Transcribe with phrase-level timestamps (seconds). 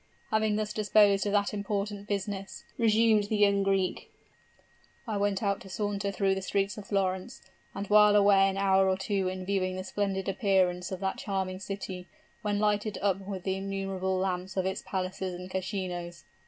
[0.31, 4.11] "Having thus disposed of that important business," resumed the young Greek,
[5.07, 7.43] "I went out to saunter through the streets of Florence,
[7.75, 11.59] and while away an hour or two in viewing the splendid appearance of that charming
[11.59, 12.07] city,
[12.41, 16.23] when lighted up with the innumerable lamps of its palaces and casinos.